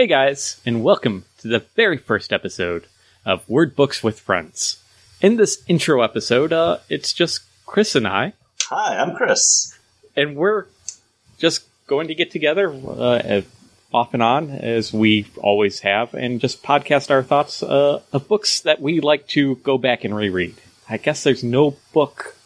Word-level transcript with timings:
Hey 0.00 0.06
guys, 0.06 0.58
and 0.64 0.82
welcome 0.82 1.26
to 1.40 1.48
the 1.48 1.58
very 1.76 1.98
first 1.98 2.32
episode 2.32 2.86
of 3.26 3.46
Word 3.50 3.76
Books 3.76 4.02
with 4.02 4.18
Friends. 4.18 4.82
In 5.20 5.36
this 5.36 5.62
intro 5.68 6.00
episode, 6.00 6.54
uh, 6.54 6.78
it's 6.88 7.12
just 7.12 7.42
Chris 7.66 7.94
and 7.94 8.08
I, 8.08 8.32
Hi, 8.62 8.96
I'm 8.96 9.14
Chris. 9.14 9.78
and 10.16 10.36
we're 10.36 10.64
just 11.36 11.64
going 11.86 12.08
to 12.08 12.14
get 12.14 12.30
together 12.30 12.72
uh, 12.72 13.42
off 13.92 14.14
and 14.14 14.22
on 14.22 14.48
as 14.48 14.90
we 14.90 15.26
always 15.36 15.80
have, 15.80 16.14
and 16.14 16.40
just 16.40 16.62
podcast 16.62 17.10
our 17.10 17.22
thoughts 17.22 17.62
uh, 17.62 18.00
of 18.10 18.26
books 18.26 18.60
that 18.60 18.80
we 18.80 19.00
like 19.00 19.28
to 19.28 19.56
go 19.56 19.76
back 19.76 20.02
and 20.04 20.16
reread. 20.16 20.54
I 20.88 20.96
guess 20.96 21.24
there's 21.24 21.44
no 21.44 21.76
book 21.92 22.36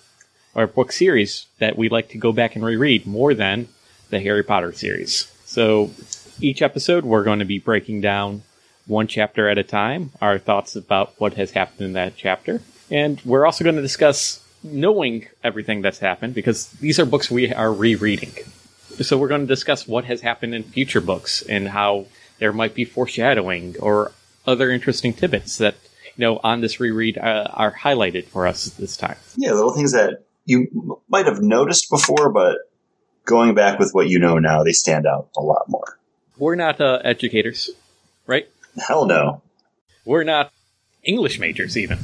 or 0.56 0.66
book 0.66 0.90
series 0.90 1.46
that 1.60 1.78
we 1.78 1.88
like 1.88 2.08
to 2.08 2.18
go 2.18 2.32
back 2.32 2.56
and 2.56 2.64
reread 2.64 3.06
more 3.06 3.32
than 3.32 3.68
the 4.10 4.18
Harry 4.18 4.42
Potter 4.42 4.72
series. 4.72 5.30
So 5.44 5.92
each 6.40 6.62
episode, 6.62 7.04
we're 7.04 7.24
going 7.24 7.38
to 7.38 7.44
be 7.44 7.58
breaking 7.58 8.00
down 8.00 8.42
one 8.86 9.06
chapter 9.06 9.48
at 9.48 9.58
a 9.58 9.62
time, 9.62 10.12
our 10.20 10.38
thoughts 10.38 10.76
about 10.76 11.14
what 11.18 11.34
has 11.34 11.52
happened 11.52 11.80
in 11.80 11.92
that 11.94 12.16
chapter. 12.16 12.60
And 12.90 13.20
we're 13.24 13.46
also 13.46 13.64
going 13.64 13.76
to 13.76 13.82
discuss 13.82 14.44
knowing 14.62 15.28
everything 15.42 15.82
that's 15.82 15.98
happened 15.98 16.34
because 16.34 16.68
these 16.72 16.98
are 16.98 17.06
books 17.06 17.30
we 17.30 17.52
are 17.52 17.72
rereading. 17.72 18.32
So 19.00 19.18
we're 19.18 19.28
going 19.28 19.42
to 19.42 19.46
discuss 19.46 19.88
what 19.88 20.04
has 20.04 20.20
happened 20.20 20.54
in 20.54 20.62
future 20.62 21.00
books 21.00 21.42
and 21.42 21.68
how 21.68 22.06
there 22.38 22.52
might 22.52 22.74
be 22.74 22.84
foreshadowing 22.84 23.76
or 23.80 24.12
other 24.46 24.70
interesting 24.70 25.12
tidbits 25.12 25.58
that 25.58 25.74
you 26.16 26.24
know 26.24 26.40
on 26.44 26.60
this 26.60 26.78
reread 26.78 27.18
uh, 27.18 27.48
are 27.52 27.72
highlighted 27.72 28.26
for 28.26 28.46
us 28.46 28.66
this 28.66 28.96
time. 28.96 29.16
Yeah, 29.36 29.52
little 29.52 29.74
things 29.74 29.92
that 29.92 30.24
you 30.44 31.00
might 31.08 31.26
have 31.26 31.40
noticed 31.40 31.90
before, 31.90 32.30
but 32.30 32.58
going 33.24 33.54
back 33.54 33.78
with 33.78 33.90
what 33.92 34.08
you 34.08 34.18
know 34.18 34.38
now, 34.38 34.62
they 34.62 34.72
stand 34.72 35.06
out 35.06 35.28
a 35.36 35.40
lot 35.40 35.64
more. 35.68 35.73
We're 36.36 36.56
not 36.56 36.80
uh, 36.80 37.00
educators, 37.04 37.70
right? 38.26 38.48
Hell 38.88 39.06
no. 39.06 39.42
We're 40.04 40.24
not 40.24 40.52
English 41.02 41.38
majors 41.38 41.76
even. 41.76 41.98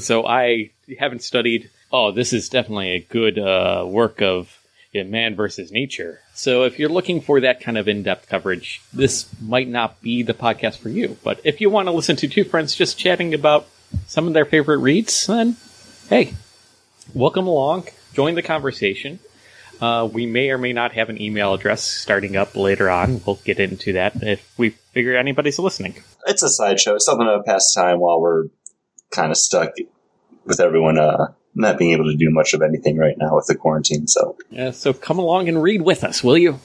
So 0.00 0.26
I 0.26 0.70
haven't 0.98 1.22
studied. 1.22 1.70
Oh, 1.92 2.10
this 2.10 2.32
is 2.32 2.48
definitely 2.48 2.92
a 2.92 3.00
good 3.00 3.38
uh, 3.38 3.84
work 3.86 4.20
of 4.20 4.58
yeah, 4.92 5.04
man 5.04 5.36
versus 5.36 5.70
nature. 5.70 6.20
So 6.34 6.64
if 6.64 6.78
you're 6.78 6.88
looking 6.88 7.20
for 7.20 7.40
that 7.40 7.60
kind 7.60 7.78
of 7.78 7.86
in-depth 7.86 8.28
coverage, 8.28 8.80
this 8.92 9.28
might 9.40 9.68
not 9.68 10.00
be 10.00 10.22
the 10.22 10.34
podcast 10.34 10.78
for 10.78 10.88
you. 10.88 11.16
But 11.22 11.40
if 11.44 11.60
you 11.60 11.70
want 11.70 11.88
to 11.88 11.92
listen 11.92 12.16
to 12.16 12.28
two 12.28 12.44
friends 12.44 12.74
just 12.74 12.98
chatting 12.98 13.34
about 13.34 13.66
some 14.06 14.26
of 14.26 14.32
their 14.32 14.44
favorite 14.44 14.78
reads, 14.78 15.26
then 15.26 15.56
hey, 16.08 16.34
welcome 17.14 17.46
along. 17.46 17.88
Join 18.14 18.34
the 18.34 18.42
conversation. 18.42 19.18
Uh, 19.80 20.08
we 20.10 20.26
may 20.26 20.50
or 20.50 20.58
may 20.58 20.72
not 20.72 20.92
have 20.92 21.08
an 21.08 21.20
email 21.20 21.54
address 21.54 21.82
starting 21.82 22.36
up 22.36 22.56
later 22.56 22.88
on. 22.90 23.20
We'll 23.26 23.40
get 23.44 23.60
into 23.60 23.94
that 23.94 24.22
if 24.22 24.58
we 24.58 24.70
figure 24.70 25.16
anybody's 25.16 25.58
listening. 25.58 25.96
It's 26.26 26.42
a 26.42 26.48
sideshow. 26.48 26.94
It's 26.94 27.06
something 27.06 27.26
to 27.26 27.42
pass 27.44 27.72
time 27.74 28.00
while 28.00 28.20
we're 28.20 28.44
kind 29.10 29.30
of 29.30 29.36
stuck 29.36 29.72
with 30.44 30.60
everyone 30.60 30.98
uh, 30.98 31.32
not 31.54 31.78
being 31.78 31.92
able 31.92 32.04
to 32.04 32.16
do 32.16 32.30
much 32.30 32.54
of 32.54 32.62
anything 32.62 32.96
right 32.98 33.16
now 33.18 33.34
with 33.34 33.46
the 33.46 33.54
quarantine. 33.54 34.06
So 34.06 34.36
Yeah, 34.50 34.70
so 34.70 34.92
come 34.92 35.18
along 35.18 35.48
and 35.48 35.62
read 35.62 35.82
with 35.82 36.04
us, 36.04 36.22
will 36.22 36.38
you? 36.38 36.60